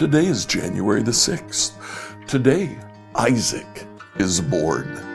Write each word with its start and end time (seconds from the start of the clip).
Today 0.00 0.24
is 0.24 0.46
January 0.46 1.02
the 1.02 1.10
6th. 1.10 2.26
Today, 2.26 2.78
Isaac 3.14 3.86
is 4.16 4.40
born. 4.40 5.09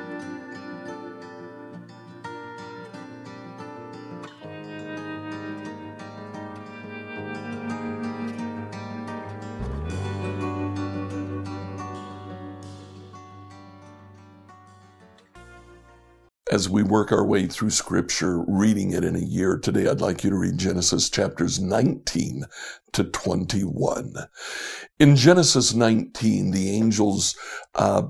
As 16.56 16.70
we 16.70 16.82
work 16.84 17.12
our 17.12 17.26
way 17.26 17.46
through 17.46 17.70
scripture, 17.70 18.42
reading 18.48 18.94
it 18.94 19.04
in 19.04 19.14
a 19.14 19.20
year 19.20 19.58
today, 19.58 19.90
I'd 19.90 20.00
like 20.00 20.24
you 20.24 20.30
to 20.30 20.38
read 20.38 20.58
Genesis 20.58 21.10
chapters 21.10 21.60
19 21.60 22.46
to 22.94 23.04
21. 23.04 24.14
In 24.98 25.18
Genesis 25.18 25.74
19, 25.74 26.52
the 26.52 26.70
angels 26.72 27.36
uh, 27.76 28.04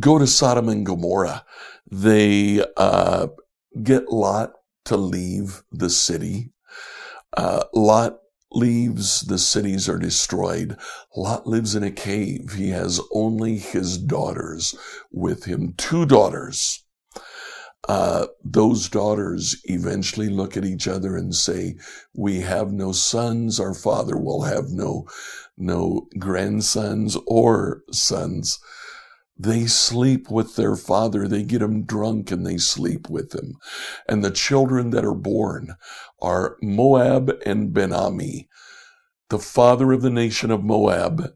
go 0.00 0.18
to 0.18 0.26
Sodom 0.26 0.70
and 0.70 0.86
Gomorrah. 0.86 1.44
They 1.90 2.64
uh, 2.78 3.26
get 3.82 4.08
Lot 4.08 4.54
to 4.86 4.96
leave 4.96 5.62
the 5.70 5.90
city. 5.90 6.54
Uh, 7.36 7.64
Lot 7.74 8.16
leaves, 8.50 9.20
the 9.20 9.38
cities 9.38 9.90
are 9.90 9.98
destroyed. 9.98 10.78
Lot 11.14 11.46
lives 11.46 11.74
in 11.74 11.82
a 11.82 11.90
cave. 11.90 12.54
He 12.56 12.70
has 12.70 12.98
only 13.12 13.58
his 13.58 13.98
daughters 13.98 14.74
with 15.12 15.44
him, 15.44 15.74
two 15.76 16.06
daughters 16.06 16.82
uh, 17.88 18.26
those 18.44 18.88
daughters 18.88 19.56
eventually 19.64 20.28
look 20.28 20.56
at 20.56 20.64
each 20.64 20.86
other 20.86 21.16
and 21.16 21.34
say, 21.34 21.76
"We 22.14 22.40
have 22.40 22.70
no 22.72 22.92
sons. 22.92 23.58
Our 23.58 23.74
father 23.74 24.18
will 24.18 24.42
have 24.42 24.68
no 24.70 25.06
no 25.56 26.06
grandsons 26.18 27.16
or 27.26 27.82
sons." 27.90 28.58
They 29.40 29.66
sleep 29.66 30.30
with 30.30 30.56
their 30.56 30.74
father. 30.74 31.28
They 31.28 31.44
get 31.44 31.62
him 31.62 31.84
drunk 31.84 32.30
and 32.32 32.44
they 32.44 32.58
sleep 32.58 33.08
with 33.08 33.32
him. 33.34 33.56
And 34.08 34.24
the 34.24 34.32
children 34.32 34.90
that 34.90 35.04
are 35.04 35.14
born 35.14 35.76
are 36.20 36.56
Moab 36.60 37.30
and 37.46 37.72
Ben-Ammi, 37.72 38.48
the 39.30 39.38
father 39.38 39.92
of 39.92 40.02
the 40.02 40.10
nation 40.10 40.50
of 40.50 40.64
Moab 40.64 41.34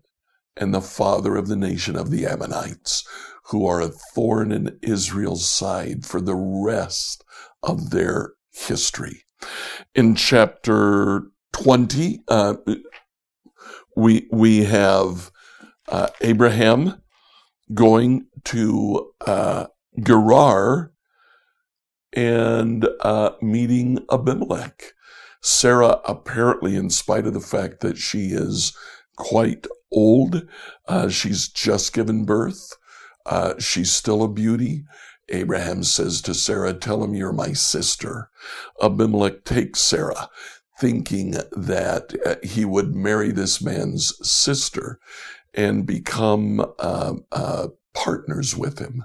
and 0.57 0.75
the 0.75 0.81
father 0.81 1.37
of 1.37 1.47
the 1.47 1.57
nation 1.57 1.95
of 1.95 2.11
the 2.11 2.27
Ammonites 2.27 3.05
who 3.53 3.67
are 3.67 3.81
a 3.81 3.89
thorn 3.89 4.51
in 4.51 4.79
Israel's 4.83 5.49
side 5.49 6.05
for 6.05 6.21
the 6.21 6.35
rest 6.35 7.23
of 7.63 7.91
their 7.91 8.33
history. 8.51 9.25
In 9.95 10.15
chapter 10.15 11.25
20, 11.53 12.25
uh, 12.29 12.55
we, 13.95 14.27
we 14.33 14.65
have 14.65 15.31
uh, 15.89 16.09
Abraham 16.23 17.03
going 17.75 18.27
to 18.45 19.13
uh, 19.27 19.67
Gerar 20.01 20.93
and 22.15 22.89
uh, 23.01 23.33
meeting 23.43 24.05
Abimelech. 24.11 24.95
Sarah, 25.43 26.01
apparently, 26.07 26.77
in 26.77 26.89
spite 26.89 27.27
of 27.27 27.35
the 27.35 27.41
fact 27.41 27.81
that 27.81 27.99
she 27.99 28.29
is 28.29 28.75
quite 29.17 29.67
old, 29.91 30.47
uh, 30.89 31.09
she's 31.11 31.49
just 31.49 31.93
given 31.93 32.25
birth. 32.25 32.77
Uh, 33.27 33.55
she's 33.59 33.93
still 33.93 34.23
a 34.23 34.29
beauty. 34.29 34.85
Abraham 35.29 35.83
says 35.83 36.21
to 36.23 36.35
Sarah, 36.35 36.75
Tell 36.75 37.03
him 37.03 37.15
you're 37.15 37.33
my 37.33 37.53
sister. 37.53 38.31
Abimelech 38.83 39.45
takes 39.45 39.81
Sarah, 39.81 40.29
thinking 40.79 41.33
that 41.53 42.15
uh, 42.27 42.37
he 42.43 42.65
would 42.65 42.95
marry 42.95 43.31
this 43.31 43.63
man's 43.63 44.15
sister 44.29 44.99
and 45.55 45.87
become 45.87 46.61
uh, 46.79 47.15
uh, 47.31 47.69
partners 47.95 48.57
with 48.57 48.79
him. 48.79 49.05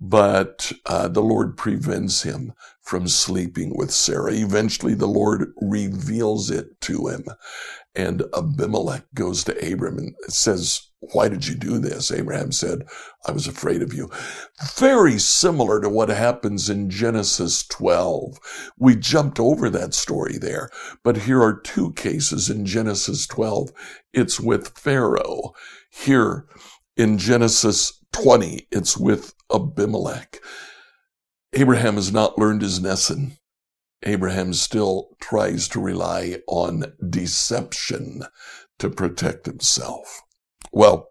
But 0.00 0.72
uh, 0.86 1.08
the 1.08 1.22
Lord 1.22 1.56
prevents 1.56 2.22
him 2.22 2.52
from 2.82 3.08
sleeping 3.08 3.76
with 3.76 3.90
Sarah. 3.90 4.32
Eventually, 4.32 4.94
the 4.94 5.08
Lord 5.08 5.52
reveals 5.62 6.50
it 6.50 6.80
to 6.82 7.08
him. 7.08 7.24
And 7.94 8.24
Abimelech 8.36 9.04
goes 9.14 9.44
to 9.44 9.72
Abram 9.72 9.98
and 9.98 10.14
says, 10.28 10.90
why 11.12 11.28
did 11.28 11.46
you 11.46 11.54
do 11.54 11.78
this? 11.78 12.10
Abraham 12.10 12.52
said, 12.52 12.86
I 13.26 13.32
was 13.32 13.46
afraid 13.46 13.82
of 13.82 13.92
you. 13.92 14.10
Very 14.76 15.18
similar 15.18 15.80
to 15.80 15.88
what 15.88 16.08
happens 16.08 16.70
in 16.70 16.90
Genesis 16.90 17.66
12. 17.66 18.38
We 18.78 18.96
jumped 18.96 19.40
over 19.40 19.70
that 19.70 19.94
story 19.94 20.38
there, 20.38 20.70
but 21.02 21.18
here 21.18 21.42
are 21.42 21.60
two 21.60 21.92
cases 21.92 22.50
in 22.50 22.66
Genesis 22.66 23.26
12. 23.26 23.70
It's 24.12 24.40
with 24.40 24.76
Pharaoh. 24.78 25.52
Here 25.90 26.46
in 26.96 27.18
Genesis 27.18 28.04
20, 28.12 28.68
it's 28.70 28.96
with 28.96 29.34
Abimelech. 29.52 30.40
Abraham 31.52 31.94
has 31.94 32.12
not 32.12 32.38
learned 32.38 32.62
his 32.62 32.80
lesson. 32.80 33.38
Abraham 34.02 34.52
still 34.52 35.16
tries 35.20 35.68
to 35.68 35.80
rely 35.80 36.38
on 36.46 36.92
deception 37.08 38.24
to 38.78 38.90
protect 38.90 39.46
himself. 39.46 40.23
Well, 40.74 41.08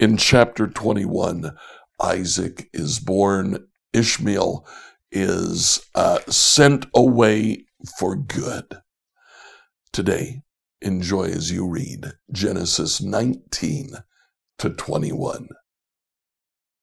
in 0.00 0.16
chapter 0.16 0.66
21, 0.66 1.56
Isaac 2.02 2.68
is 2.72 2.98
born. 2.98 3.68
Ishmael 3.92 4.66
is 5.12 5.80
uh, 5.94 6.18
sent 6.28 6.86
away 6.92 7.66
for 7.96 8.16
good. 8.16 8.64
Today, 9.92 10.42
enjoy 10.82 11.26
as 11.26 11.52
you 11.52 11.68
read 11.68 12.14
Genesis 12.32 13.00
19 13.00 13.90
to 14.58 14.70
21. 14.70 15.48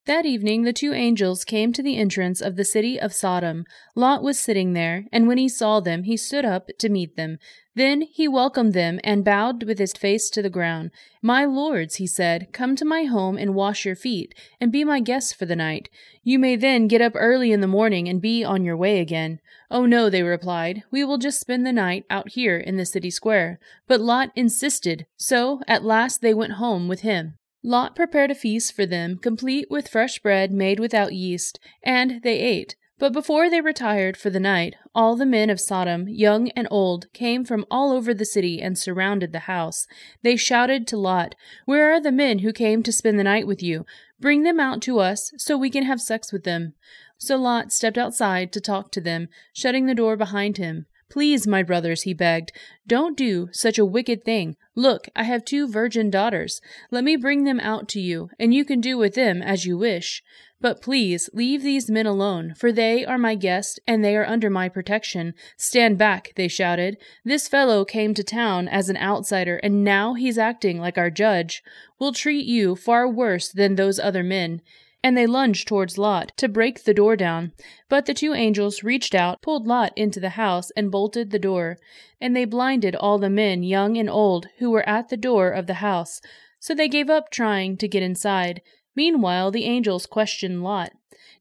That 0.06 0.26
evening 0.26 0.64
the 0.64 0.72
two 0.72 0.94
angels 0.94 1.44
came 1.44 1.74
to 1.74 1.84
the 1.84 1.98
entrance 1.98 2.40
of 2.40 2.56
the 2.56 2.64
city 2.64 2.98
of 2.98 3.12
Sodom. 3.12 3.66
Lot 3.94 4.24
was 4.24 4.40
sitting 4.40 4.72
there, 4.72 5.04
and 5.12 5.28
when 5.28 5.38
he 5.38 5.50
saw 5.50 5.82
them, 5.82 6.04
he 6.04 6.16
stood 6.16 6.46
up 6.46 6.70
to 6.80 6.88
meet 6.88 7.18
them. 7.18 7.40
Then 7.76 8.04
he 8.04 8.26
welcomed 8.28 8.74
them 8.74 9.02
and 9.04 9.26
bowed 9.26 9.64
with 9.64 9.80
his 9.80 9.92
face 9.92 10.30
to 10.30 10.42
the 10.42 10.50
ground. 10.50 10.92
My 11.22 11.44
lords, 11.44 11.96
he 11.96 12.08
said, 12.08 12.54
come 12.54 12.78
to 12.78 12.86
my 12.86 13.04
home 13.04 13.38
and 13.38 13.54
wash 13.54 13.84
your 13.84 13.98
feet, 13.98 14.34
and 14.62 14.72
be 14.72 14.86
my 14.86 15.02
guests 15.02 15.34
for 15.34 15.46
the 15.46 15.58
night. 15.58 15.90
You 16.24 16.40
may 16.40 16.56
then 16.56 16.88
get 16.88 17.02
up 17.02 17.14
early 17.16 17.52
in 17.52 17.60
the 17.60 17.68
morning 17.68 18.08
and 18.08 18.22
be 18.22 18.46
on 18.46 18.64
your 18.64 18.78
way 18.78 19.00
again. 19.00 19.42
Oh 19.70 19.86
no, 19.86 20.10
they 20.10 20.24
replied, 20.24 20.84
we 20.90 21.04
will 21.04 21.18
just 21.18 21.42
spend 21.42 21.66
the 21.66 21.74
night 21.74 22.06
out 22.10 22.30
here 22.30 22.58
in 22.58 22.78
the 22.78 22.86
city 22.86 23.10
square. 23.10 23.60
But 23.88 24.00
Lot 24.00 24.32
insisted, 24.36 25.06
so 25.18 25.60
at 25.68 25.84
last 25.84 26.22
they 26.22 26.34
went 26.34 26.54
home 26.54 26.88
with 26.88 27.02
him. 27.02 27.38
Lot 27.62 27.96
prepared 27.96 28.32
a 28.32 28.36
feast 28.36 28.74
for 28.74 28.86
them, 28.86 29.18
complete 29.18 29.68
with 29.70 29.90
fresh 29.90 30.20
bread 30.20 30.52
made 30.52 30.80
without 30.80 31.14
yeast, 31.14 31.60
and 31.84 32.22
they 32.22 32.40
ate. 32.40 32.76
But 32.98 33.12
before 33.12 33.50
they 33.50 33.60
retired 33.60 34.16
for 34.16 34.30
the 34.30 34.40
night, 34.40 34.76
all 34.94 35.18
the 35.18 35.26
men 35.26 35.50
of 35.50 35.60
Sodom, 35.60 36.08
young 36.08 36.50
and 36.52 36.66
old, 36.72 37.12
came 37.12 37.44
from 37.44 37.66
all 37.70 37.92
over 37.92 38.14
the 38.14 38.24
city 38.24 38.62
and 38.62 38.78
surrounded 38.78 39.34
the 39.34 39.40
house. 39.40 39.86
They 40.22 40.38
shouted 40.38 40.88
to 40.88 40.98
Lot, 40.98 41.36
Where 41.66 41.92
are 41.92 42.00
the 42.00 42.12
men 42.12 42.40
who 42.40 42.54
came 42.54 42.84
to 42.84 42.94
spend 42.94 43.20
the 43.20 43.24
night 43.24 43.48
with 43.48 43.62
you? 43.62 43.86
Bring 44.20 44.44
them 44.44 44.62
out 44.62 44.82
to 44.84 45.00
us 45.00 45.34
so 45.38 45.58
we 45.58 45.70
can 45.70 45.84
have 45.84 46.00
sex 46.00 46.32
with 46.32 46.46
them. 46.46 46.74
So 47.18 47.36
Lot 47.36 47.74
stepped 47.74 47.98
outside 47.98 48.54
to 48.54 48.62
talk 48.62 48.92
to 48.94 49.02
them, 49.02 49.28
shutting 49.52 49.88
the 49.88 49.96
door 49.96 50.16
behind 50.16 50.56
him. 50.56 50.86
Please, 51.10 51.48
my 51.48 51.64
brothers, 51.64 52.02
he 52.02 52.14
begged, 52.14 52.52
don't 52.88 53.18
do 53.18 53.50
such 53.52 53.78
a 53.78 53.86
wicked 53.86 54.26
thing. 54.26 54.58
Look, 54.76 55.08
I 55.16 55.24
have 55.24 55.46
two 55.46 55.68
virgin 55.68 56.10
daughters. 56.10 56.62
Let 56.92 57.04
me 57.04 57.16
bring 57.16 57.44
them 57.44 57.60
out 57.60 57.88
to 57.90 58.02
you, 58.02 58.30
and 58.40 58.54
you 58.54 58.66
can 58.66 58.82
do 58.82 58.98
with 58.98 59.16
them 59.16 59.42
as 59.42 59.66
you 59.66 59.78
wish. 59.78 60.22
But 60.60 60.82
please 60.82 61.30
leave 61.32 61.62
these 61.62 61.92
men 61.92 62.06
alone, 62.06 62.54
for 62.56 62.72
they 62.72 63.06
are 63.06 63.18
my 63.18 63.36
guests 63.36 63.78
and 63.88 64.04
they 64.04 64.16
are 64.16 64.26
under 64.26 64.50
my 64.50 64.68
protection. 64.68 65.34
Stand 65.58 65.98
back, 65.98 66.34
they 66.36 66.48
shouted. 66.48 66.98
This 67.24 67.48
fellow 67.48 67.86
came 67.86 68.14
to 68.16 68.24
town 68.24 68.68
as 68.68 68.90
an 68.90 68.98
outsider, 68.98 69.58
and 69.58 69.84
now 69.84 70.16
he's 70.16 70.38
acting 70.38 70.80
like 70.80 70.98
our 70.98 71.12
judge. 71.12 71.62
We'll 72.00 72.14
treat 72.14 72.46
you 72.46 72.76
far 72.76 73.08
worse 73.08 73.52
than 73.52 73.76
those 73.76 74.00
other 74.00 74.24
men 74.24 74.62
and 75.06 75.16
they 75.16 75.28
lunged 75.28 75.68
towards 75.68 76.00
Lot 76.00 76.32
to 76.36 76.50
break 76.50 76.84
the 76.84 76.94
door 76.94 77.16
down. 77.16 77.54
But 77.90 78.08
the 78.08 78.14
two 78.16 78.34
angels 78.34 78.82
reached 78.82 79.14
out, 79.14 79.40
pulled 79.40 79.68
Lot 79.68 79.94
into 79.96 80.20
the 80.20 80.32
house, 80.32 80.72
and 80.76 80.90
bolted 80.90 81.30
the 81.30 81.38
door. 81.38 81.78
And 82.20 82.36
they 82.36 82.44
blinded 82.44 82.96
all 82.96 83.20
the 83.20 83.30
men, 83.30 83.62
young 83.62 83.98
and 83.98 84.10
old, 84.10 84.48
who 84.58 84.72
were 84.72 84.90
at 84.90 85.10
the 85.10 85.16
door 85.16 85.52
of 85.52 85.68
the 85.68 85.76
house. 85.76 86.22
So 86.60 86.74
they 86.74 86.88
gave 86.88 87.08
up 87.08 87.30
trying 87.30 87.78
to 87.78 87.88
get 87.88 88.02
inside. 88.02 88.64
Meanwhile, 88.96 89.52
the 89.52 89.66
angels 89.66 90.08
questioned 90.08 90.64
Lot. 90.64 90.92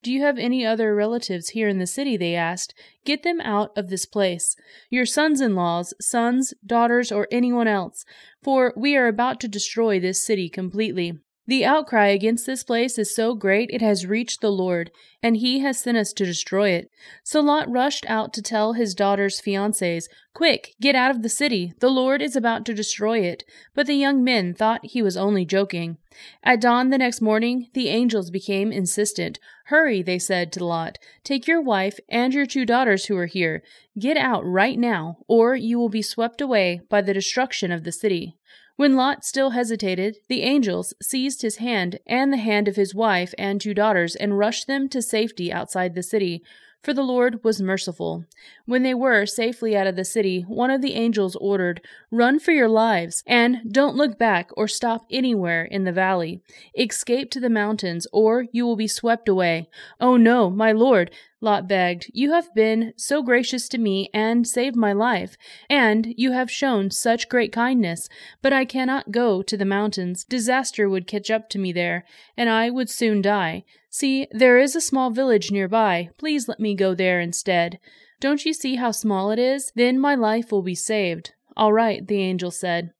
Do 0.02 0.12
you 0.12 0.20
have 0.20 0.37
any 0.37 0.67
other 0.67 0.94
relatives 0.94 1.49
here 1.49 1.69
in 1.69 1.78
the 1.78 1.87
city? 1.87 2.19
They 2.19 2.34
asked. 2.34 2.75
Get 3.06 3.22
them 3.22 3.40
out 3.40 3.70
of 3.78 3.88
this 3.88 4.05
place. 4.05 4.56
Your 4.90 5.06
sons 5.06 5.40
in 5.40 5.55
laws, 5.55 5.94
sons, 6.02 6.52
daughters, 6.67 7.10
or 7.10 7.28
anyone 7.32 7.67
else, 7.67 8.05
for 8.43 8.75
we 8.76 8.94
are 8.94 9.08
about 9.08 9.40
to 9.40 9.49
destroy 9.49 9.99
this 9.99 10.20
city 10.20 10.50
completely. 10.50 11.14
The 11.46 11.64
outcry 11.67 12.06
against 12.06 12.46
this 12.46 12.64
place 12.64 12.96
is 12.96 13.14
so 13.14 13.35
great 13.35 13.69
it 13.70 13.82
has 13.82 14.06
reached 14.06 14.41
the 14.41 14.50
Lord, 14.50 14.91
and 15.23 15.37
he 15.37 15.58
has 15.58 15.79
sent 15.79 15.99
us 15.99 16.14
to 16.14 16.25
destroy 16.25 16.70
it. 16.70 16.91
So 17.23 17.41
Lot 17.41 17.70
rushed 17.70 18.06
out 18.08 18.32
to 18.32 18.43
tell 18.43 18.73
his 18.73 18.94
daughter's 18.94 19.43
fiancés, 19.43 20.05
Quick, 20.32 20.75
get 20.81 20.94
out 20.94 21.11
of 21.11 21.23
the 21.23 21.29
city. 21.29 21.75
The 21.81 21.91
Lord 21.91 22.23
is 22.23 22.35
about 22.35 22.64
to 22.64 22.75
destroy 22.75 23.20
it. 23.20 23.44
But 23.75 23.87
the 23.87 23.94
young 23.94 24.25
men 24.25 24.55
thought 24.55 24.87
he 24.87 25.02
was 25.02 25.19
only 25.19 25.44
joking. 25.44 25.99
At 26.43 26.62
dawn 26.62 26.88
the 26.88 26.99
next 26.99 27.20
morning, 27.20 27.69
the 27.75 27.88
angels 27.88 28.31
became 28.31 28.73
insistent. 28.73 29.38
Hurry, 29.67 30.02
they 30.02 30.19
said 30.19 30.50
to 30.52 30.64
Lot. 30.64 30.99
Take 31.25 31.46
your 31.46 31.61
wife 31.61 32.00
and 32.08 32.32
your 32.32 32.46
two 32.46 32.64
daughters 32.64 33.06
who 33.06 33.19
are 33.19 33.26
here. 33.26 33.62
Get 33.99 34.17
out 34.17 34.44
right 34.46 34.79
now, 34.79 35.19
or 35.29 35.55
you 35.55 35.79
will 35.79 35.91
be 35.91 36.02
swept 36.02 36.41
away 36.41 36.81
by 36.88 37.02
the 37.02 37.14
destruction 37.14 37.70
of 37.70 37.85
the 37.85 37.93
city. 37.93 38.37
When 38.76 38.96
Lot 38.96 39.24
still 39.24 39.50
hesitated, 39.50 40.16
the 40.28 40.42
angels 40.42 40.94
seized 41.00 41.42
his 41.42 41.56
hand 41.56 42.00
and 42.08 42.32
the 42.32 42.38
hand 42.38 42.66
of 42.66 42.74
his 42.74 42.92
wife 42.92 43.32
and 43.38 43.60
two 43.60 43.72
daughters 43.72 44.16
and 44.16 44.36
rushed 44.36 44.66
them 44.66 44.88
to 44.88 45.00
safety 45.00 45.52
outside 45.52 45.94
the 45.94 46.02
city, 46.02 46.42
for 46.82 46.92
the 46.92 47.04
Lord 47.04 47.44
was 47.44 47.62
merciful. 47.62 48.24
When 48.66 48.82
they 48.82 48.92
were 48.92 49.26
safely 49.26 49.76
out 49.76 49.86
of 49.86 49.94
the 49.94 50.04
city, 50.04 50.42
one 50.42 50.70
of 50.70 50.82
the 50.82 50.94
angels 50.94 51.36
ordered, 51.36 51.82
Run 52.14 52.38
for 52.38 52.52
your 52.52 52.69
lives, 52.69 53.25
and 53.26 53.72
don't 53.72 53.96
look 53.96 54.20
back 54.20 54.50
or 54.56 54.69
stop 54.69 55.05
anywhere 55.11 55.64
in 55.64 55.82
the 55.82 55.90
valley. 55.90 56.40
Escape 56.78 57.28
to 57.32 57.40
the 57.40 57.50
mountains, 57.50 58.06
or 58.12 58.46
you 58.52 58.64
will 58.64 58.76
be 58.76 58.87
swept 58.87 59.28
away. 59.28 59.69
Oh 60.00 60.16
no, 60.16 60.49
my 60.49 60.70
Lord, 60.70 61.11
Lot 61.40 61.66
begged, 61.66 62.12
You 62.14 62.31
have 62.31 62.55
been 62.55 62.93
so 62.96 63.20
gracious 63.20 63.69
to 63.70 63.78
me 63.78 64.11
and 64.14 64.46
saved 64.46 64.76
my 64.76 64.93
life, 64.93 65.37
and 65.69 66.14
you 66.16 66.31
have 66.31 66.52
shown 66.52 66.93
such 66.93 67.28
great 67.28 67.50
kindness, 67.50 68.08
but 68.40 68.52
I 68.52 68.64
cannot 68.64 69.10
go 69.10 69.43
to 69.43 69.56
the 69.56 69.64
mountains. 69.64 70.22
Disaster 70.22 70.88
would 70.88 71.08
catch 71.08 71.32
up 71.32 71.49
to 71.49 71.58
me 71.58 71.72
there, 71.72 72.05
and 72.37 72.49
I 72.49 72.70
would 72.70 72.90
soon 72.90 73.22
die. 73.22 73.64
See, 73.90 74.28
there 74.31 74.56
is 74.56 74.76
a 74.76 74.81
small 74.81 75.10
village 75.10 75.50
nearby. 75.50 76.10
Please 76.17 76.46
let 76.46 76.60
me 76.60 76.76
go 76.76 76.94
there 76.94 77.19
instead. 77.19 77.81
Don't 78.20 78.44
you 78.44 78.55
see 78.55 78.76
how 78.76 78.93
small 78.93 79.32
it 79.32 79.40
is? 79.40 79.72
Then 79.75 79.99
my 79.99 80.14
life 80.14 80.52
will 80.52 80.62
be 80.62 80.76
saved. 80.76 81.32
All 81.56 81.72
right, 81.72 82.06
the 82.06 82.20
angel 82.20 82.50
said. 82.50 82.90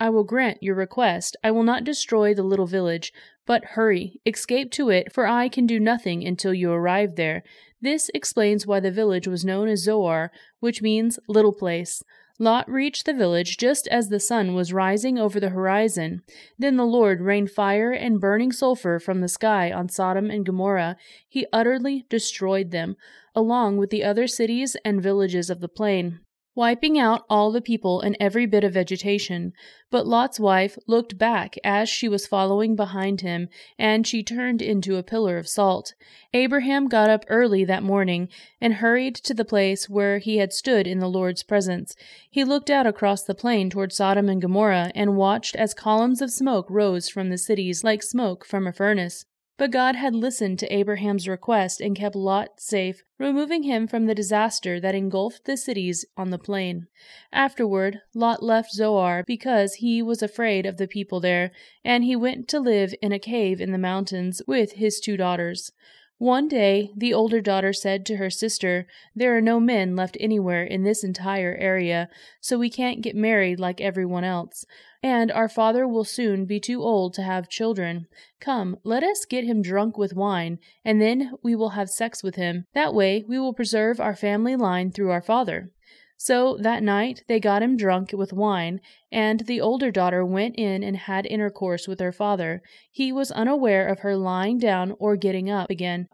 I 0.00 0.10
will 0.10 0.24
grant 0.24 0.62
your 0.62 0.74
request. 0.74 1.36
I 1.42 1.50
will 1.50 1.62
not 1.62 1.84
destroy 1.84 2.34
the 2.34 2.42
little 2.42 2.66
village, 2.66 3.12
but 3.46 3.64
hurry, 3.64 4.20
escape 4.26 4.70
to 4.72 4.90
it, 4.90 5.12
for 5.12 5.26
I 5.26 5.48
can 5.48 5.66
do 5.66 5.78
nothing 5.78 6.26
until 6.26 6.54
you 6.54 6.70
arrive 6.72 7.16
there. 7.16 7.42
This 7.80 8.10
explains 8.14 8.66
why 8.66 8.80
the 8.80 8.90
village 8.90 9.28
was 9.28 9.44
known 9.44 9.68
as 9.68 9.84
Zoar, 9.84 10.30
which 10.60 10.82
means 10.82 11.18
little 11.28 11.52
place. 11.52 12.02
Lot 12.40 12.68
reached 12.68 13.06
the 13.06 13.14
village 13.14 13.56
just 13.58 13.86
as 13.88 14.08
the 14.08 14.18
sun 14.18 14.54
was 14.54 14.72
rising 14.72 15.18
over 15.18 15.38
the 15.38 15.50
horizon. 15.50 16.22
Then 16.58 16.76
the 16.76 16.86
Lord 16.86 17.20
rained 17.20 17.52
fire 17.52 17.92
and 17.92 18.20
burning 18.20 18.50
sulfur 18.50 18.98
from 18.98 19.20
the 19.20 19.28
sky 19.28 19.70
on 19.70 19.88
Sodom 19.88 20.30
and 20.30 20.44
Gomorrah. 20.44 20.96
He 21.28 21.46
utterly 21.52 22.06
destroyed 22.08 22.72
them, 22.72 22.96
along 23.36 23.76
with 23.76 23.90
the 23.90 24.02
other 24.02 24.26
cities 24.26 24.76
and 24.84 25.00
villages 25.00 25.48
of 25.48 25.60
the 25.60 25.68
plain 25.68 26.20
wiping 26.54 26.98
out 26.98 27.24
all 27.28 27.50
the 27.50 27.60
people 27.60 28.00
and 28.00 28.16
every 28.20 28.46
bit 28.46 28.64
of 28.64 28.72
vegetation. 28.72 29.52
But 29.90 30.06
Lot's 30.06 30.40
wife 30.40 30.78
looked 30.86 31.18
back 31.18 31.56
as 31.64 31.88
she 31.88 32.08
was 32.08 32.26
following 32.26 32.76
behind 32.76 33.20
him, 33.20 33.48
and 33.78 34.06
she 34.06 34.22
turned 34.22 34.62
into 34.62 34.96
a 34.96 35.02
pillar 35.02 35.38
of 35.38 35.48
salt. 35.48 35.94
Abraham 36.32 36.88
got 36.88 37.10
up 37.10 37.24
early 37.28 37.64
that 37.64 37.82
morning 37.82 38.28
and 38.60 38.74
hurried 38.74 39.14
to 39.16 39.34
the 39.34 39.44
place 39.44 39.88
where 39.88 40.18
he 40.18 40.38
had 40.38 40.52
stood 40.52 40.86
in 40.86 40.98
the 40.98 41.08
Lord's 41.08 41.42
presence. 41.42 41.94
He 42.30 42.44
looked 42.44 42.70
out 42.70 42.86
across 42.86 43.24
the 43.24 43.34
plain 43.34 43.70
toward 43.70 43.92
Sodom 43.92 44.28
and 44.28 44.42
Gomorrah 44.42 44.90
and 44.94 45.16
watched 45.16 45.56
as 45.56 45.74
columns 45.74 46.20
of 46.20 46.30
smoke 46.30 46.66
rose 46.68 47.08
from 47.08 47.30
the 47.30 47.38
cities 47.38 47.84
like 47.84 48.02
smoke 48.02 48.44
from 48.44 48.66
a 48.66 48.72
furnace. 48.72 49.26
But 49.56 49.70
God 49.70 49.94
had 49.94 50.16
listened 50.16 50.58
to 50.58 50.74
Abraham's 50.74 51.28
request 51.28 51.80
and 51.80 51.94
kept 51.94 52.16
Lot 52.16 52.60
safe, 52.60 53.02
removing 53.18 53.62
him 53.62 53.86
from 53.86 54.06
the 54.06 54.14
disaster 54.14 54.80
that 54.80 54.96
engulfed 54.96 55.44
the 55.44 55.56
cities 55.56 56.04
on 56.16 56.30
the 56.30 56.38
plain. 56.38 56.86
Afterward, 57.32 58.00
Lot 58.14 58.42
left 58.42 58.72
Zoar 58.72 59.22
because 59.26 59.74
he 59.74 60.02
was 60.02 60.22
afraid 60.22 60.66
of 60.66 60.76
the 60.76 60.88
people 60.88 61.20
there, 61.20 61.52
and 61.84 62.02
he 62.02 62.16
went 62.16 62.48
to 62.48 62.58
live 62.58 62.94
in 63.00 63.12
a 63.12 63.18
cave 63.20 63.60
in 63.60 63.70
the 63.70 63.78
mountains 63.78 64.42
with 64.48 64.72
his 64.72 64.98
two 64.98 65.16
daughters. 65.16 65.70
One 66.18 66.46
day, 66.46 66.90
the 66.96 67.12
older 67.12 67.40
daughter 67.40 67.72
said 67.72 68.06
to 68.06 68.16
her 68.16 68.30
sister, 68.30 68.86
There 69.16 69.36
are 69.36 69.40
no 69.40 69.58
men 69.58 69.96
left 69.96 70.16
anywhere 70.20 70.62
in 70.62 70.84
this 70.84 71.02
entire 71.02 71.56
area, 71.56 72.08
so 72.40 72.56
we 72.56 72.70
can't 72.70 73.02
get 73.02 73.16
married 73.16 73.58
like 73.58 73.80
everyone 73.80 74.22
else. 74.22 74.64
And 75.02 75.32
our 75.32 75.48
father 75.48 75.88
will 75.88 76.04
soon 76.04 76.46
be 76.46 76.60
too 76.60 76.82
old 76.82 77.14
to 77.14 77.22
have 77.22 77.48
children. 77.48 78.06
Come, 78.40 78.78
let 78.84 79.02
us 79.02 79.26
get 79.28 79.44
him 79.44 79.60
drunk 79.60 79.98
with 79.98 80.14
wine, 80.14 80.60
and 80.84 81.00
then 81.00 81.32
we 81.42 81.56
will 81.56 81.70
have 81.70 81.90
sex 81.90 82.22
with 82.22 82.36
him. 82.36 82.66
That 82.74 82.94
way 82.94 83.24
we 83.26 83.38
will 83.38 83.52
preserve 83.52 83.98
our 83.98 84.14
family 84.14 84.54
line 84.54 84.92
through 84.92 85.10
our 85.10 85.20
father. 85.20 85.72
So 86.16 86.56
that 86.60 86.82
night 86.82 87.22
they 87.28 87.40
got 87.40 87.62
him 87.62 87.76
drunk 87.76 88.12
with 88.12 88.32
wine, 88.32 88.80
and 89.10 89.40
the 89.40 89.60
older 89.60 89.90
daughter 89.90 90.24
went 90.24 90.56
in 90.56 90.82
and 90.82 90.96
had 90.96 91.26
intercourse 91.26 91.86
with 91.88 92.00
her 92.00 92.12
father. 92.12 92.62
He 92.90 93.12
was 93.12 93.30
unaware 93.30 93.88
of 93.88 94.00
her 94.00 94.16
lying 94.16 94.58
down 94.58 94.94
or 94.98 95.16
getting 95.16 95.50
up 95.50 95.70
again. 95.70 96.08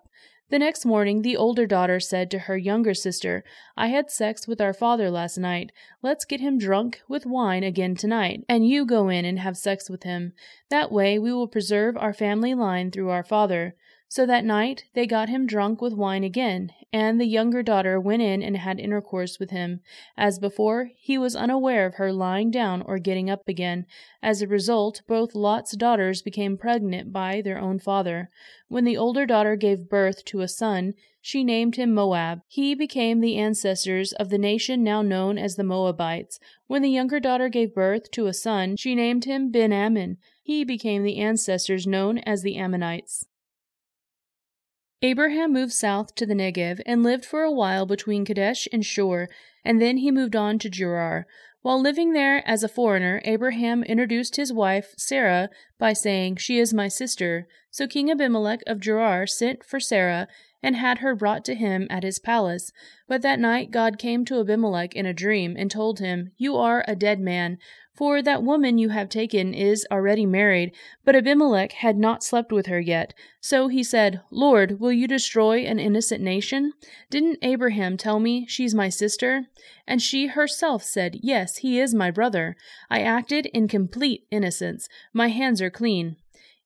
The 0.50 0.58
next 0.58 0.84
morning 0.84 1.22
the 1.22 1.36
older 1.36 1.64
daughter 1.64 2.00
said 2.00 2.28
to 2.32 2.40
her 2.40 2.58
younger 2.58 2.92
sister, 2.92 3.44
I 3.76 3.86
had 3.86 4.10
sex 4.10 4.48
with 4.48 4.60
our 4.60 4.72
father 4.72 5.08
last 5.08 5.38
night. 5.38 5.70
Let's 6.02 6.24
get 6.24 6.40
him 6.40 6.58
drunk 6.58 7.02
with 7.08 7.24
wine 7.24 7.62
again 7.62 7.94
tonight, 7.94 8.40
and 8.48 8.68
you 8.68 8.84
go 8.84 9.08
in 9.08 9.24
and 9.24 9.38
have 9.38 9.56
sex 9.56 9.88
with 9.88 10.02
him. 10.02 10.32
That 10.68 10.90
way 10.90 11.20
we 11.20 11.32
will 11.32 11.46
preserve 11.46 11.96
our 11.96 12.12
family 12.12 12.54
line 12.54 12.90
through 12.90 13.10
our 13.10 13.22
father. 13.22 13.76
So 14.12 14.26
that 14.26 14.44
night 14.44 14.86
they 14.94 15.06
got 15.06 15.28
him 15.28 15.46
drunk 15.46 15.80
with 15.80 15.94
wine 15.94 16.24
again, 16.24 16.72
and 16.92 17.20
the 17.20 17.28
younger 17.28 17.62
daughter 17.62 18.00
went 18.00 18.22
in 18.22 18.42
and 18.42 18.56
had 18.56 18.80
intercourse 18.80 19.38
with 19.38 19.50
him. 19.50 19.82
As 20.16 20.40
before, 20.40 20.90
he 20.98 21.16
was 21.16 21.36
unaware 21.36 21.86
of 21.86 21.94
her 21.94 22.12
lying 22.12 22.50
down 22.50 22.82
or 22.82 22.98
getting 22.98 23.30
up 23.30 23.46
again. 23.46 23.86
As 24.20 24.42
a 24.42 24.48
result, 24.48 25.02
both 25.06 25.36
Lot's 25.36 25.76
daughters 25.76 26.22
became 26.22 26.58
pregnant 26.58 27.12
by 27.12 27.40
their 27.40 27.60
own 27.60 27.78
father. 27.78 28.30
When 28.66 28.82
the 28.82 28.96
older 28.96 29.26
daughter 29.26 29.54
gave 29.54 29.88
birth 29.88 30.24
to 30.24 30.40
a 30.40 30.48
son, 30.48 30.94
she 31.22 31.44
named 31.44 31.76
him 31.76 31.94
Moab. 31.94 32.40
He 32.48 32.74
became 32.74 33.20
the 33.20 33.36
ancestors 33.36 34.12
of 34.14 34.28
the 34.28 34.38
nation 34.38 34.82
now 34.82 35.02
known 35.02 35.38
as 35.38 35.54
the 35.54 35.62
Moabites. 35.62 36.40
When 36.66 36.82
the 36.82 36.90
younger 36.90 37.20
daughter 37.20 37.48
gave 37.48 37.76
birth 37.76 38.10
to 38.10 38.26
a 38.26 38.34
son, 38.34 38.74
she 38.74 38.96
named 38.96 39.26
him 39.26 39.52
Ben 39.52 39.72
Ammon. 39.72 40.16
He 40.42 40.64
became 40.64 41.04
the 41.04 41.18
ancestors 41.18 41.86
known 41.86 42.18
as 42.18 42.42
the 42.42 42.56
Ammonites. 42.56 43.26
Abraham 45.02 45.54
moved 45.54 45.72
south 45.72 46.14
to 46.16 46.26
the 46.26 46.34
Negev 46.34 46.82
and 46.84 47.02
lived 47.02 47.24
for 47.24 47.42
a 47.42 47.50
while 47.50 47.86
between 47.86 48.26
Kadesh 48.26 48.68
and 48.70 48.84
Shur, 48.84 49.28
and 49.64 49.80
then 49.80 49.96
he 49.96 50.10
moved 50.10 50.36
on 50.36 50.58
to 50.58 50.68
Gerar. 50.68 51.26
While 51.62 51.80
living 51.80 52.12
there 52.12 52.46
as 52.46 52.62
a 52.62 52.68
foreigner, 52.68 53.22
Abraham 53.24 53.82
introduced 53.82 54.36
his 54.36 54.52
wife 54.52 54.94
Sarah 54.98 55.48
by 55.78 55.94
saying, 55.94 56.36
She 56.36 56.58
is 56.58 56.74
my 56.74 56.88
sister. 56.88 57.48
So 57.70 57.86
King 57.86 58.10
Abimelech 58.10 58.60
of 58.66 58.80
Gerar 58.80 59.26
sent 59.26 59.64
for 59.64 59.80
Sarah 59.80 60.28
and 60.62 60.76
had 60.76 60.98
her 60.98 61.14
brought 61.14 61.44
to 61.44 61.54
him 61.54 61.86
at 61.90 62.02
his 62.02 62.18
palace. 62.18 62.72
But 63.08 63.22
that 63.22 63.40
night 63.40 63.70
God 63.70 63.98
came 63.98 64.24
to 64.26 64.40
Abimelech 64.40 64.94
in 64.94 65.06
a 65.06 65.12
dream 65.12 65.56
and 65.58 65.70
told 65.70 65.98
him, 65.98 66.32
You 66.36 66.56
are 66.56 66.84
a 66.86 66.96
dead 66.96 67.20
man, 67.20 67.58
for 68.00 68.22
that 68.22 68.42
woman 68.42 68.78
you 68.78 68.88
have 68.88 69.10
taken 69.10 69.52
is 69.52 69.86
already 69.90 70.24
married, 70.24 70.72
but 71.04 71.14
Abimelech 71.14 71.72
had 71.72 71.98
not 71.98 72.24
slept 72.24 72.50
with 72.50 72.66
her 72.66 72.80
yet. 72.80 73.12
So 73.42 73.68
he 73.68 73.82
said, 73.82 74.22
Lord, 74.30 74.80
will 74.80 74.92
you 74.92 75.06
destroy 75.06 75.58
an 75.58 75.78
innocent 75.78 76.22
nation? 76.22 76.72
Didn't 77.10 77.40
Abraham 77.42 77.98
tell 77.98 78.18
me 78.18 78.46
she's 78.46 78.74
my 78.74 78.88
sister? 78.88 79.48
And 79.86 80.00
she 80.00 80.28
herself 80.28 80.82
said, 80.82 81.18
Yes, 81.22 81.58
he 81.58 81.78
is 81.78 81.94
my 81.94 82.10
brother. 82.10 82.56
I 82.88 83.00
acted 83.02 83.46
in 83.46 83.68
complete 83.68 84.26
innocence. 84.30 84.88
My 85.12 85.28
hands 85.28 85.60
are 85.60 85.70
clean. 85.70 86.16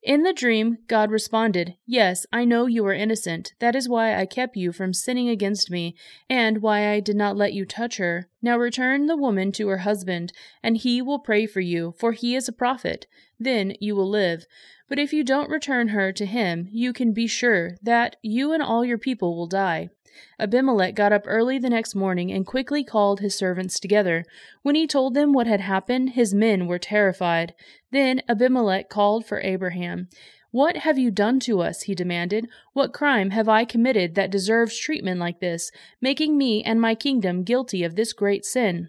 In 0.05 0.23
the 0.23 0.35
dream, 0.35 0.77
God 0.87 1.11
responded, 1.11 1.77
Yes, 1.87 2.27
I 2.31 2.45
know 2.45 2.67
you 2.67 2.85
are 2.85 2.93
innocent. 2.93 3.55
That 3.59 3.75
is 3.75 3.89
why 3.89 4.15
I 4.15 4.27
kept 4.27 4.55
you 4.55 4.71
from 4.71 4.93
sinning 4.93 5.31
against 5.31 5.71
me, 5.71 5.97
and 6.29 6.61
why 6.61 6.91
I 6.91 7.01
did 7.01 7.17
not 7.17 7.39
let 7.39 7.55
you 7.55 7.65
touch 7.65 7.97
her. 7.97 8.29
Now 8.43 8.59
return 8.59 9.07
the 9.07 9.17
woman 9.17 9.51
to 9.53 9.69
her 9.69 9.79
husband, 9.79 10.35
and 10.63 10.77
he 10.77 11.01
will 11.01 11.21
pray 11.21 11.47
for 11.47 11.61
you, 11.61 11.95
for 11.97 12.13
he 12.13 12.37
is 12.37 12.49
a 12.49 12.53
prophet. 12.53 13.07
Then 13.41 13.77
you 13.81 13.97
will 13.97 14.11
live. 14.11 14.45
But 14.91 14.99
if 14.99 15.15
you 15.15 15.25
don't 15.25 15.49
return 15.49 15.89
her 15.89 16.13
to 16.13 16.27
him, 16.27 16.69
you 16.71 16.93
can 16.93 17.15
be 17.15 17.27
sure 17.27 17.79
that 17.81 18.17
you 18.21 18.53
and 18.53 18.63
all 18.63 18.85
your 18.85 18.99
people 18.99 19.35
will 19.35 19.47
die. 19.47 19.89
Abimelech 20.39 20.95
got 20.95 21.13
up 21.13 21.25
early 21.27 21.59
the 21.59 21.71
next 21.71 21.95
morning 21.95 22.33
and 22.33 22.47
quickly 22.47 22.85
called 22.85 23.21
his 23.21 23.35
servants 23.35 23.79
together. 23.81 24.25
When 24.63 24.75
he 24.75 24.87
told 24.87 25.15
them 25.15 25.33
what 25.33 25.47
had 25.47 25.61
happened, 25.61 26.11
his 26.11 26.35
men 26.35 26.67
were 26.67 26.79
terrified. 26.79 27.55
Then 27.91 28.23
Abimelech 28.29 28.89
called 28.89 29.27
for 29.27 29.41
Abraham. 29.41 30.09
What 30.51 30.77
have 30.77 30.99
you 30.99 31.11
done 31.11 31.41
to 31.41 31.61
us? 31.63 31.83
he 31.83 31.97
demanded. 31.97 32.49
What 32.75 32.93
crime 32.93 33.31
have 33.31 33.49
I 33.49 33.65
committed 33.65 34.15
that 34.15 34.31
deserves 34.31 34.79
treatment 34.79 35.19
like 35.19 35.41
this, 35.41 35.73
making 36.01 36.39
me 36.39 36.63
and 36.63 36.81
my 36.81 36.95
kingdom 36.95 37.43
guilty 37.43 37.83
of 37.83 37.97
this 37.97 38.13
great 38.13 38.45
sin? 38.45 38.89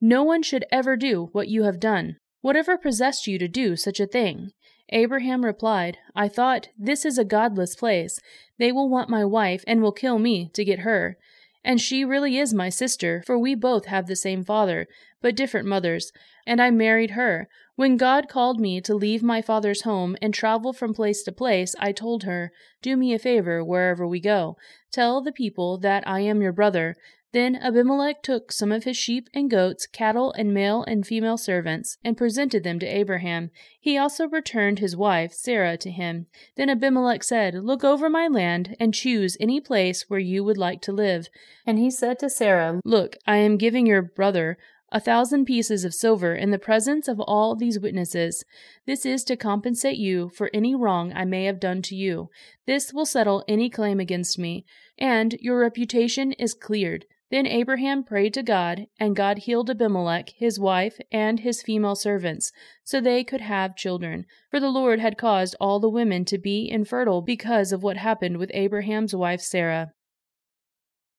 No 0.00 0.24
one 0.24 0.42
should 0.42 0.64
ever 0.72 0.96
do 0.96 1.28
what 1.30 1.46
you 1.46 1.62
have 1.62 1.78
done. 1.78 2.16
Whatever 2.40 2.76
possessed 2.76 3.28
you 3.28 3.38
to 3.38 3.46
do 3.46 3.76
such 3.76 4.00
a 4.00 4.08
thing? 4.08 4.50
Abraham 4.90 5.44
replied, 5.44 5.98
I 6.14 6.28
thought, 6.28 6.68
This 6.78 7.04
is 7.04 7.18
a 7.18 7.24
godless 7.24 7.74
place. 7.74 8.20
They 8.58 8.70
will 8.70 8.88
want 8.88 9.08
my 9.08 9.24
wife 9.24 9.64
and 9.66 9.82
will 9.82 9.92
kill 9.92 10.18
me 10.18 10.50
to 10.54 10.64
get 10.64 10.80
her. 10.80 11.16
And 11.64 11.80
she 11.80 12.04
really 12.04 12.36
is 12.36 12.52
my 12.52 12.68
sister, 12.68 13.22
for 13.26 13.38
we 13.38 13.54
both 13.54 13.86
have 13.86 14.06
the 14.06 14.16
same 14.16 14.44
father, 14.44 14.86
but 15.22 15.34
different 15.34 15.66
mothers, 15.66 16.12
and 16.46 16.60
I 16.60 16.70
married 16.70 17.12
her. 17.12 17.48
When 17.76 17.96
God 17.96 18.28
called 18.28 18.60
me 18.60 18.80
to 18.82 18.94
leave 18.94 19.22
my 19.22 19.40
father's 19.40 19.82
home 19.82 20.16
and 20.20 20.34
travel 20.34 20.74
from 20.74 20.92
place 20.92 21.22
to 21.22 21.32
place, 21.32 21.74
I 21.80 21.92
told 21.92 22.24
her, 22.24 22.52
Do 22.82 22.96
me 22.96 23.14
a 23.14 23.18
favor 23.18 23.64
wherever 23.64 24.06
we 24.06 24.20
go. 24.20 24.56
Tell 24.92 25.22
the 25.22 25.32
people 25.32 25.78
that 25.78 26.06
I 26.06 26.20
am 26.20 26.42
your 26.42 26.52
brother. 26.52 26.96
Then 27.34 27.56
Abimelech 27.56 28.22
took 28.22 28.52
some 28.52 28.70
of 28.70 28.84
his 28.84 28.96
sheep 28.96 29.28
and 29.34 29.50
goats, 29.50 29.88
cattle, 29.88 30.32
and 30.34 30.54
male 30.54 30.84
and 30.84 31.04
female 31.04 31.36
servants, 31.36 31.98
and 32.04 32.16
presented 32.16 32.62
them 32.62 32.78
to 32.78 32.86
Abraham. 32.86 33.50
He 33.80 33.98
also 33.98 34.28
returned 34.28 34.78
his 34.78 34.96
wife, 34.96 35.32
Sarah, 35.32 35.76
to 35.78 35.90
him. 35.90 36.26
Then 36.54 36.70
Abimelech 36.70 37.24
said, 37.24 37.56
Look 37.56 37.82
over 37.82 38.08
my 38.08 38.28
land, 38.28 38.76
and 38.78 38.94
choose 38.94 39.36
any 39.40 39.60
place 39.60 40.04
where 40.06 40.20
you 40.20 40.44
would 40.44 40.56
like 40.56 40.80
to 40.82 40.92
live. 40.92 41.26
And 41.66 41.76
he 41.76 41.90
said 41.90 42.20
to 42.20 42.30
Sarah, 42.30 42.80
Look, 42.84 43.16
I 43.26 43.38
am 43.38 43.56
giving 43.56 43.84
your 43.84 44.02
brother 44.02 44.56
a 44.92 45.00
thousand 45.00 45.44
pieces 45.44 45.84
of 45.84 45.92
silver 45.92 46.36
in 46.36 46.52
the 46.52 46.58
presence 46.60 47.08
of 47.08 47.18
all 47.18 47.56
these 47.56 47.80
witnesses. 47.80 48.44
This 48.86 49.04
is 49.04 49.24
to 49.24 49.36
compensate 49.36 49.98
you 49.98 50.28
for 50.28 50.50
any 50.54 50.76
wrong 50.76 51.12
I 51.12 51.24
may 51.24 51.46
have 51.46 51.58
done 51.58 51.82
to 51.82 51.96
you. 51.96 52.30
This 52.64 52.92
will 52.92 53.06
settle 53.06 53.44
any 53.48 53.68
claim 53.68 53.98
against 53.98 54.38
me, 54.38 54.64
and 54.96 55.32
your 55.40 55.58
reputation 55.58 56.30
is 56.34 56.54
cleared. 56.54 57.06
Then 57.34 57.48
Abraham 57.48 58.04
prayed 58.04 58.32
to 58.34 58.44
God, 58.44 58.86
and 59.00 59.16
God 59.16 59.38
healed 59.38 59.68
Abimelech, 59.68 60.28
his 60.36 60.60
wife, 60.60 61.00
and 61.10 61.40
his 61.40 61.62
female 61.62 61.96
servants, 61.96 62.52
so 62.84 63.00
they 63.00 63.24
could 63.24 63.40
have 63.40 63.74
children. 63.74 64.24
For 64.52 64.60
the 64.60 64.70
Lord 64.70 65.00
had 65.00 65.18
caused 65.18 65.56
all 65.60 65.80
the 65.80 65.88
women 65.88 66.24
to 66.26 66.38
be 66.38 66.70
infertile 66.70 67.22
because 67.22 67.72
of 67.72 67.82
what 67.82 67.96
happened 67.96 68.36
with 68.36 68.52
Abraham's 68.54 69.16
wife 69.16 69.40
Sarah. 69.40 69.94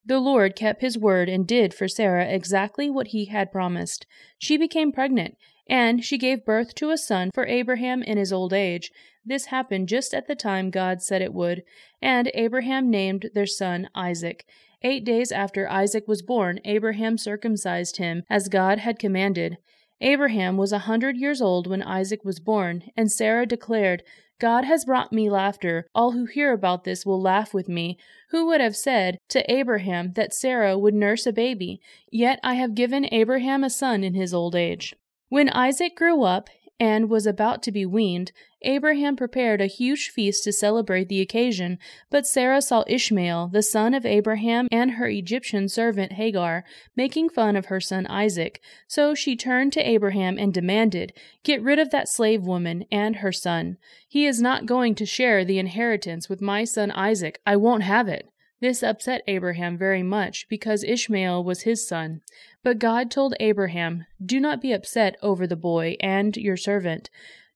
The 0.05 0.19
Lord 0.19 0.55
kept 0.55 0.79
his 0.79 0.97
word 0.97 1.27
and 1.27 1.45
did 1.45 1.73
for 1.73 1.89
Sarah 1.89 2.29
exactly 2.29 2.89
what 2.89 3.07
he 3.07 3.25
had 3.25 3.51
promised. 3.51 4.05
She 4.37 4.55
became 4.55 4.93
pregnant, 4.93 5.35
and 5.67 6.01
she 6.01 6.17
gave 6.17 6.45
birth 6.45 6.75
to 6.75 6.91
a 6.91 6.97
son 6.97 7.29
for 7.33 7.45
Abraham 7.45 8.01
in 8.01 8.17
his 8.17 8.31
old 8.31 8.53
age. 8.53 8.89
This 9.25 9.47
happened 9.47 9.89
just 9.89 10.13
at 10.13 10.27
the 10.27 10.35
time 10.35 10.69
God 10.69 11.01
said 11.01 11.21
it 11.21 11.33
would, 11.33 11.63
and 12.01 12.31
Abraham 12.33 12.89
named 12.89 13.31
their 13.33 13.45
son 13.45 13.89
Isaac. 13.93 14.45
Eight 14.85 15.03
days 15.03 15.31
after 15.31 15.67
Isaac 15.67 16.07
was 16.07 16.21
born, 16.21 16.59
Abraham 16.63 17.17
circumcised 17.17 17.97
him, 17.97 18.21
as 18.29 18.47
God 18.47 18.77
had 18.77 18.99
commanded. 18.99 19.57
Abraham 19.99 20.57
was 20.57 20.71
a 20.71 20.85
hundred 20.85 21.17
years 21.17 21.41
old 21.41 21.65
when 21.65 21.81
Isaac 21.81 22.23
was 22.23 22.39
born, 22.39 22.83
and 22.95 23.11
Sarah 23.11 23.47
declared, 23.47 24.03
God 24.39 24.63
has 24.65 24.85
brought 24.85 25.11
me 25.11 25.27
laughter. 25.27 25.87
All 25.95 26.11
who 26.11 26.25
hear 26.25 26.53
about 26.53 26.83
this 26.83 27.03
will 27.03 27.19
laugh 27.19 27.51
with 27.51 27.67
me. 27.67 27.97
Who 28.29 28.45
would 28.45 28.61
have 28.61 28.75
said 28.75 29.17
to 29.29 29.51
Abraham 29.51 30.13
that 30.13 30.35
Sarah 30.35 30.77
would 30.77 30.93
nurse 30.93 31.25
a 31.25 31.33
baby? 31.33 31.81
Yet 32.11 32.39
I 32.43 32.53
have 32.53 32.75
given 32.75 33.09
Abraham 33.11 33.63
a 33.63 33.71
son 33.71 34.03
in 34.03 34.13
his 34.13 34.35
old 34.35 34.53
age. 34.53 34.95
When 35.29 35.49
Isaac 35.49 35.95
grew 35.95 36.21
up, 36.21 36.47
and 36.79 37.09
was 37.09 37.25
about 37.25 37.63
to 37.63 37.71
be 37.71 37.85
weaned, 37.85 38.31
Abraham 38.61 39.15
prepared 39.15 39.61
a 39.61 39.67
huge 39.67 40.09
feast 40.09 40.43
to 40.43 40.51
celebrate 40.51 41.07
the 41.07 41.21
occasion. 41.21 41.77
But 42.09 42.25
Sarah 42.25 42.61
saw 42.61 42.83
Ishmael, 42.87 43.49
the 43.49 43.61
son 43.61 43.93
of 43.93 44.05
Abraham, 44.05 44.67
and 44.71 44.91
her 44.91 45.07
Egyptian 45.07 45.69
servant 45.69 46.13
Hagar, 46.13 46.65
making 46.95 47.29
fun 47.29 47.55
of 47.55 47.67
her 47.67 47.79
son 47.79 48.07
Isaac. 48.07 48.61
So 48.87 49.13
she 49.15 49.35
turned 49.35 49.71
to 49.73 49.87
Abraham 49.87 50.37
and 50.37 50.53
demanded, 50.53 51.13
Get 51.43 51.61
rid 51.61 51.79
of 51.79 51.91
that 51.91 52.09
slave 52.09 52.43
woman 52.43 52.85
and 52.91 53.17
her 53.17 53.31
son. 53.31 53.77
He 54.07 54.25
is 54.25 54.41
not 54.41 54.65
going 54.65 54.95
to 54.95 55.05
share 55.05 55.45
the 55.45 55.59
inheritance 55.59 56.27
with 56.27 56.41
my 56.41 56.63
son 56.63 56.91
Isaac. 56.91 57.39
I 57.45 57.55
won't 57.55 57.83
have 57.83 58.07
it. 58.07 58.29
This 58.61 58.81
upset 58.81 59.21
Abraham 59.27 59.77
very 59.77 60.03
much, 60.03 60.47
because 60.49 60.83
Ishmael 60.83 61.43
was 61.43 61.63
his 61.63 61.87
son. 61.87 62.21
But 62.63 62.79
God 62.79 63.11
told 63.11 63.35
Abraham, 63.39 64.05
Do 64.23 64.39
not 64.39 64.61
be 64.61 64.71
upset 64.71 65.17
over 65.21 65.45
the 65.45 65.55
boy 65.55 65.97
and 65.99 66.35
your 66.37 66.57
servant. 66.57 67.09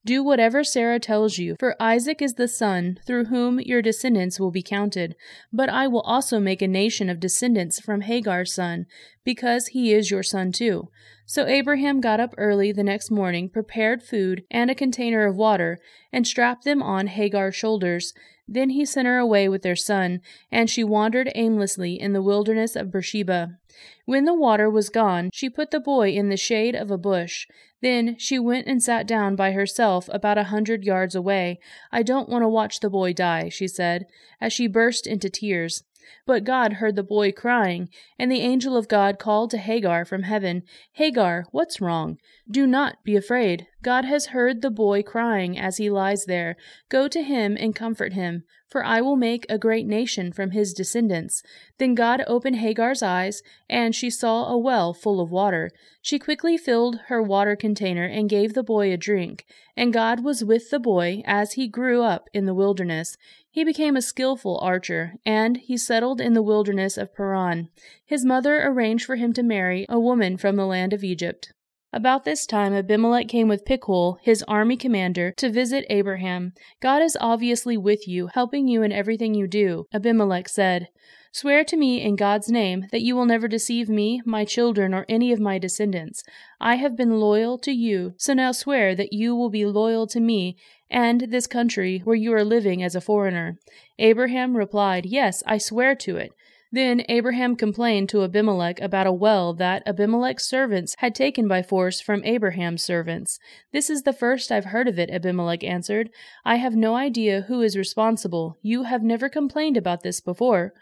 Do 0.04 0.22
whatever 0.22 0.64
Sarah 0.64 0.98
tells 0.98 1.36
you, 1.36 1.56
for 1.58 1.76
Isaac 1.80 2.22
is 2.22 2.34
the 2.34 2.48
son 2.48 2.98
through 3.06 3.26
whom 3.26 3.60
your 3.60 3.82
descendants 3.82 4.40
will 4.40 4.50
be 4.50 4.62
counted. 4.62 5.14
But 5.52 5.68
I 5.68 5.88
will 5.88 6.00
also 6.02 6.40
make 6.40 6.62
a 6.62 6.68
nation 6.68 7.10
of 7.10 7.20
descendants 7.20 7.80
from 7.80 8.02
Hagar's 8.02 8.54
son, 8.54 8.86
because 9.24 9.68
he 9.68 9.92
is 9.92 10.10
your 10.10 10.22
son 10.22 10.52
too. 10.52 10.88
So 11.26 11.46
Abraham 11.46 12.00
got 12.00 12.18
up 12.18 12.34
early 12.38 12.72
the 12.72 12.82
next 12.82 13.10
morning, 13.10 13.50
prepared 13.50 14.02
food 14.02 14.42
and 14.50 14.70
a 14.70 14.74
container 14.74 15.26
of 15.26 15.36
water, 15.36 15.78
and 16.12 16.26
strapped 16.26 16.64
them 16.64 16.82
on 16.82 17.06
Hagar's 17.06 17.54
shoulders. 17.54 18.14
Then 18.52 18.70
he 18.70 18.84
sent 18.84 19.06
her 19.06 19.16
away 19.16 19.48
with 19.48 19.62
their 19.62 19.76
son, 19.76 20.22
and 20.50 20.68
she 20.68 20.82
wandered 20.82 21.30
aimlessly 21.36 22.00
in 22.00 22.12
the 22.12 22.20
wilderness 22.20 22.74
of 22.74 22.90
Beersheba. 22.90 23.58
When 24.06 24.24
the 24.24 24.34
water 24.34 24.68
was 24.68 24.88
gone, 24.88 25.30
she 25.32 25.48
put 25.48 25.70
the 25.70 25.78
boy 25.78 26.10
in 26.10 26.30
the 26.30 26.36
shade 26.36 26.74
of 26.74 26.90
a 26.90 26.98
bush. 26.98 27.46
Then 27.80 28.18
she 28.18 28.40
went 28.40 28.66
and 28.66 28.82
sat 28.82 29.06
down 29.06 29.36
by 29.36 29.52
herself 29.52 30.08
about 30.12 30.36
a 30.36 30.50
hundred 30.50 30.82
yards 30.82 31.14
away. 31.14 31.60
I 31.92 32.02
don't 32.02 32.28
want 32.28 32.42
to 32.42 32.48
watch 32.48 32.80
the 32.80 32.90
boy 32.90 33.12
die, 33.12 33.50
she 33.50 33.68
said, 33.68 34.06
as 34.40 34.52
she 34.52 34.66
burst 34.66 35.06
into 35.06 35.30
tears. 35.30 35.84
But 36.26 36.42
God 36.42 36.74
heard 36.74 36.96
the 36.96 37.04
boy 37.04 37.30
crying, 37.30 37.88
and 38.18 38.32
the 38.32 38.40
angel 38.40 38.76
of 38.76 38.88
God 38.88 39.20
called 39.20 39.52
to 39.52 39.58
Hagar 39.58 40.04
from 40.04 40.24
heaven, 40.24 40.64
Hagar, 40.94 41.44
what's 41.52 41.80
wrong? 41.80 42.16
Do 42.50 42.66
not 42.66 42.96
be 43.04 43.14
afraid. 43.14 43.68
God 43.82 44.04
has 44.04 44.26
heard 44.26 44.60
the 44.60 44.70
boy 44.70 45.02
crying 45.02 45.58
as 45.58 45.78
he 45.78 45.88
lies 45.88 46.26
there. 46.26 46.56
Go 46.90 47.08
to 47.08 47.22
him 47.22 47.56
and 47.58 47.74
comfort 47.74 48.12
him, 48.12 48.44
for 48.68 48.84
I 48.84 49.00
will 49.00 49.16
make 49.16 49.46
a 49.48 49.58
great 49.58 49.86
nation 49.86 50.32
from 50.32 50.50
his 50.50 50.74
descendants. 50.74 51.42
Then 51.78 51.94
God 51.94 52.22
opened 52.26 52.56
Hagar's 52.56 53.02
eyes, 53.02 53.42
and 53.70 53.94
she 53.94 54.10
saw 54.10 54.46
a 54.48 54.58
well 54.58 54.92
full 54.92 55.18
of 55.18 55.30
water. 55.30 55.70
She 56.02 56.18
quickly 56.18 56.58
filled 56.58 57.00
her 57.06 57.22
water 57.22 57.56
container 57.56 58.04
and 58.04 58.28
gave 58.28 58.52
the 58.52 58.62
boy 58.62 58.92
a 58.92 58.98
drink. 58.98 59.46
And 59.76 59.94
God 59.94 60.22
was 60.22 60.44
with 60.44 60.68
the 60.68 60.78
boy 60.78 61.22
as 61.24 61.54
he 61.54 61.66
grew 61.66 62.02
up 62.02 62.28
in 62.34 62.44
the 62.44 62.54
wilderness. 62.54 63.16
He 63.50 63.64
became 63.64 63.96
a 63.96 64.02
skilful 64.02 64.58
archer, 64.58 65.14
and 65.24 65.56
he 65.56 65.76
settled 65.78 66.20
in 66.20 66.34
the 66.34 66.42
wilderness 66.42 66.98
of 66.98 67.14
Paran. 67.14 67.70
His 68.04 68.26
mother 68.26 68.62
arranged 68.62 69.06
for 69.06 69.16
him 69.16 69.32
to 69.32 69.42
marry 69.42 69.86
a 69.88 69.98
woman 69.98 70.36
from 70.36 70.56
the 70.56 70.66
land 70.66 70.92
of 70.92 71.02
Egypt. 71.02 71.52
About 71.92 72.24
this 72.24 72.46
time, 72.46 72.72
Abimelech 72.72 73.26
came 73.26 73.48
with 73.48 73.64
Phicol, 73.64 74.18
his 74.22 74.44
army 74.44 74.76
commander, 74.76 75.32
to 75.38 75.50
visit 75.50 75.84
Abraham. 75.90 76.52
God 76.80 77.02
is 77.02 77.18
obviously 77.20 77.76
with 77.76 78.06
you, 78.06 78.28
helping 78.28 78.68
you 78.68 78.84
in 78.84 78.92
everything 78.92 79.34
you 79.34 79.48
do, 79.48 79.86
Abimelech 79.92 80.48
said. 80.48 80.86
Swear 81.32 81.64
to 81.64 81.76
me 81.76 82.00
in 82.00 82.14
God's 82.14 82.48
name 82.48 82.86
that 82.92 83.02
you 83.02 83.16
will 83.16 83.26
never 83.26 83.48
deceive 83.48 83.88
me, 83.88 84.22
my 84.24 84.44
children, 84.44 84.94
or 84.94 85.04
any 85.08 85.32
of 85.32 85.40
my 85.40 85.58
descendants. 85.58 86.22
I 86.60 86.76
have 86.76 86.96
been 86.96 87.18
loyal 87.18 87.58
to 87.58 87.72
you, 87.72 88.14
so 88.18 88.34
now 88.34 88.52
swear 88.52 88.94
that 88.94 89.12
you 89.12 89.34
will 89.34 89.50
be 89.50 89.66
loyal 89.66 90.06
to 90.08 90.20
me 90.20 90.56
and 90.90 91.22
this 91.22 91.48
country 91.48 92.02
where 92.04 92.16
you 92.16 92.32
are 92.34 92.44
living 92.44 92.84
as 92.84 92.94
a 92.94 93.00
foreigner. 93.00 93.58
Abraham 93.98 94.56
replied, 94.56 95.06
Yes, 95.06 95.42
I 95.44 95.58
swear 95.58 95.96
to 95.96 96.16
it. 96.16 96.30
Then 96.72 97.02
Abraham 97.08 97.56
complained 97.56 98.08
to 98.10 98.22
Abimelech 98.22 98.80
about 98.80 99.08
a 99.08 99.12
well 99.12 99.52
that 99.54 99.82
Abimelech's 99.86 100.44
servants 100.44 100.94
had 100.98 101.16
taken 101.16 101.48
by 101.48 101.62
force 101.62 102.00
from 102.00 102.24
Abraham's 102.24 102.82
servants. 102.82 103.40
This 103.72 103.90
is 103.90 104.02
the 104.02 104.12
first 104.12 104.52
I've 104.52 104.66
heard 104.66 104.86
of 104.86 104.98
it, 104.98 105.10
Abimelech 105.10 105.64
answered. 105.64 106.10
I 106.44 106.56
have 106.56 106.76
no 106.76 106.94
idea 106.94 107.42
who 107.42 107.60
is 107.60 107.76
responsible. 107.76 108.56
You 108.62 108.84
have 108.84 109.02
never 109.02 109.28
complained 109.28 109.76
about 109.76 110.02
this 110.02 110.20
before. 110.20 110.72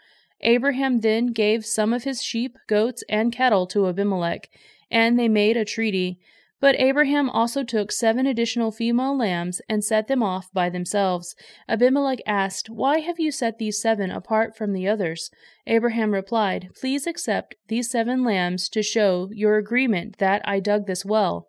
Abraham 0.41 0.99
then 0.99 1.27
gave 1.27 1.65
some 1.65 1.91
of 1.91 2.03
his 2.03 2.21
sheep, 2.21 2.57
goats, 2.67 3.03
and 3.09 3.33
cattle 3.33 3.65
to 3.67 3.87
Abimelech, 3.87 4.49
and 4.91 5.17
they 5.17 5.27
made 5.27 5.57
a 5.57 5.65
treaty. 5.65 6.19
But 6.61 6.79
Abraham 6.79 7.29
also 7.29 7.63
took 7.63 7.91
seven 7.91 8.27
additional 8.27 8.71
female 8.71 9.17
lambs 9.17 9.61
and 9.69 9.83
set 9.83 10.07
them 10.07 10.21
off 10.21 10.51
by 10.51 10.69
themselves. 10.69 11.35
Abimelech 11.69 12.19
asked, 12.25 12.69
Why 12.69 12.99
have 12.99 13.19
you 13.19 13.31
set 13.31 13.59
these 13.59 13.81
seven 13.81 14.11
apart 14.11 14.57
from 14.57 14.73
the 14.73 14.87
others? 14.87 15.31
Abraham 15.67 16.13
replied, 16.13 16.69
Please 16.79 17.07
accept 17.07 17.55
these 17.69 17.89
seven 17.89 18.25
lambs 18.25 18.67
to 18.69 18.83
show 18.83 19.29
your 19.31 19.57
agreement 19.57 20.17
that 20.17 20.41
I 20.43 20.59
dug 20.59 20.85
this 20.85 21.05
well. 21.05 21.47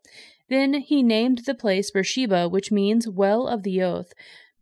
Then 0.49 0.75
he 0.75 1.03
named 1.03 1.43
the 1.47 1.55
place 1.55 1.91
Beersheba, 1.91 2.49
which 2.49 2.73
means 2.73 3.09
well 3.09 3.47
of 3.47 3.63
the 3.63 3.83
oath, 3.83 4.13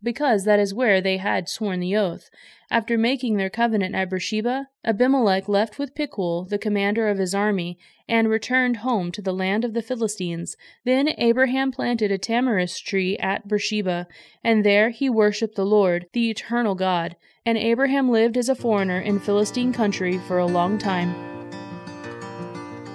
because 0.01 0.45
that 0.45 0.59
is 0.59 0.73
where 0.73 1.01
they 1.01 1.17
had 1.17 1.49
sworn 1.49 1.79
the 1.79 1.95
oath. 1.95 2.29
After 2.71 2.97
making 2.97 3.37
their 3.37 3.49
covenant 3.49 3.95
at 3.95 4.09
Beersheba, 4.09 4.67
Abimelech 4.85 5.49
left 5.49 5.79
with 5.79 5.95
Phicol, 5.95 6.47
the 6.47 6.59
commander 6.59 7.07
of 7.07 7.17
his 7.17 7.33
army, 7.33 7.79
and 8.07 8.29
returned 8.29 8.77
home 8.77 9.11
to 9.11 9.21
the 9.21 9.33
land 9.33 9.65
of 9.65 9.73
the 9.73 9.81
Philistines. 9.81 10.55
Then 10.85 11.09
Abraham 11.17 11.71
planted 11.71 12.11
a 12.11 12.17
tamarisk 12.17 12.83
tree 12.83 13.17
at 13.17 13.47
Beersheba, 13.47 14.07
and 14.43 14.63
there 14.63 14.91
he 14.91 15.09
worshipped 15.09 15.55
the 15.55 15.65
Lord, 15.65 16.05
the 16.13 16.29
eternal 16.29 16.75
God. 16.75 17.15
And 17.45 17.57
Abraham 17.57 18.09
lived 18.09 18.37
as 18.37 18.49
a 18.49 18.55
foreigner 18.55 18.99
in 18.99 19.19
Philistine 19.19 19.73
country 19.73 20.19
for 20.19 20.37
a 20.37 20.45
long 20.45 20.77
time. 20.77 21.38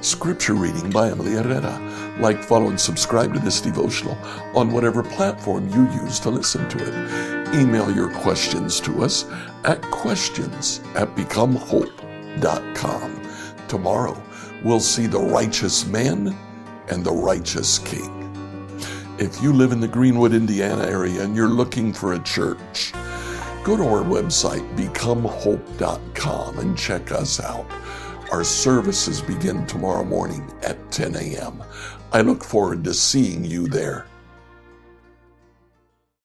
Scripture 0.04 0.52
reading 0.52 0.90
by 0.90 1.08
Emily 1.08 1.32
Herrera. 1.32 1.80
Like, 2.20 2.42
follow, 2.42 2.68
and 2.68 2.78
subscribe 2.78 3.32
to 3.32 3.40
this 3.40 3.62
devotional 3.62 4.18
on 4.54 4.70
whatever 4.70 5.02
platform 5.02 5.66
you 5.70 5.90
use 6.02 6.20
to 6.20 6.30
listen 6.30 6.68
to 6.68 6.78
it. 6.78 7.54
Email 7.54 7.90
your 7.90 8.12
questions 8.12 8.80
to 8.80 9.02
us 9.02 9.24
at 9.64 9.80
questions 9.84 10.82
at 10.94 11.08
becomehope.com. 11.14 13.22
Tomorrow, 13.66 14.22
we'll 14.62 14.78
see 14.78 15.06
the 15.06 15.18
righteous 15.18 15.86
man 15.86 16.36
and 16.88 17.02
the 17.02 17.10
righteous 17.10 17.78
king. 17.78 18.20
If 19.18 19.42
you 19.42 19.54
live 19.54 19.72
in 19.72 19.80
the 19.80 19.88
Greenwood, 19.88 20.34
Indiana 20.34 20.82
area 20.82 21.22
and 21.22 21.34
you're 21.34 21.48
looking 21.48 21.94
for 21.94 22.12
a 22.12 22.18
church, 22.18 22.92
go 23.64 23.74
to 23.74 23.84
our 23.84 24.04
website, 24.04 24.68
becomehope.com, 24.76 26.58
and 26.58 26.76
check 26.76 27.10
us 27.10 27.40
out. 27.40 27.64
Our 28.34 28.42
services 28.42 29.20
begin 29.20 29.64
tomorrow 29.64 30.02
morning 30.02 30.44
at 30.64 30.90
10 30.90 31.14
a.m. 31.14 31.62
I 32.12 32.20
look 32.22 32.42
forward 32.42 32.82
to 32.82 32.92
seeing 32.92 33.44
you 33.44 33.68
there. 33.68 34.06